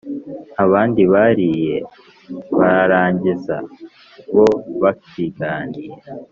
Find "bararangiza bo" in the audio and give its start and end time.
2.57-4.47